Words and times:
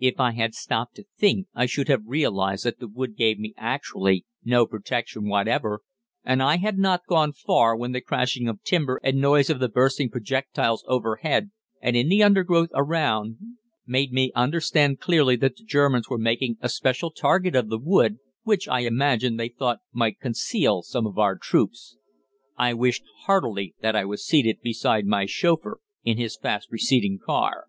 If 0.00 0.18
I 0.18 0.32
had 0.32 0.56
stopped 0.56 0.96
to 0.96 1.04
think 1.16 1.46
I 1.54 1.66
should 1.66 1.86
have 1.86 2.02
realised 2.04 2.64
that 2.64 2.80
the 2.80 2.88
wood 2.88 3.16
gave 3.16 3.38
me 3.38 3.54
actually 3.56 4.26
no 4.44 4.66
protection 4.66 5.28
whatever, 5.28 5.82
and 6.24 6.42
I 6.42 6.56
had 6.56 6.78
not 6.78 7.06
gone 7.08 7.32
far 7.32 7.76
when 7.76 7.92
the 7.92 8.00
crashing 8.00 8.48
of 8.48 8.60
timber 8.64 9.00
and 9.04 9.20
noise 9.20 9.50
of 9.50 9.60
the 9.60 9.68
bursting 9.68 10.10
projectiles 10.10 10.84
overhead 10.88 11.52
and 11.80 11.94
in 11.96 12.08
the 12.08 12.24
undergrowth 12.24 12.70
around 12.74 13.36
made 13.86 14.12
me 14.12 14.32
understand 14.34 14.98
clearly 14.98 15.36
that 15.36 15.54
the 15.56 15.62
Germans 15.64 16.08
were 16.08 16.18
making 16.18 16.56
a 16.60 16.68
special 16.68 17.12
target 17.12 17.54
of 17.54 17.68
the 17.68 17.78
wood, 17.78 18.18
which, 18.42 18.66
I 18.66 18.80
imagine, 18.80 19.36
they 19.36 19.48
thought 19.48 19.78
might 19.92 20.18
conceal 20.18 20.82
some 20.82 21.06
of 21.06 21.18
our 21.18 21.38
troops. 21.38 21.96
I 22.56 22.74
wished 22.74 23.04
heartily 23.26 23.76
that 23.80 23.94
I 23.94 24.04
was 24.04 24.26
seated 24.26 24.58
beside 24.60 25.06
my 25.06 25.26
chauffeur 25.26 25.78
in 26.02 26.18
his 26.18 26.36
fast 26.36 26.66
receding 26.72 27.20
car. 27.24 27.66